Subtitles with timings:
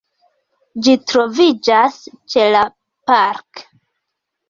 [0.87, 2.01] Ĝi troviĝas
[2.35, 2.65] ĉe la
[3.13, 3.67] “Park”.